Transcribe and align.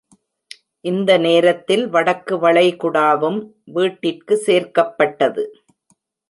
இந்த 0.85 1.17
நேரத்தில் 1.17 1.83
வடக்கு 1.87 2.35
வளைகுடாவும் 2.37 3.39
வீட்டிற்கு 3.71 4.37
சேர்க்கப்பட்டது. 4.47 5.45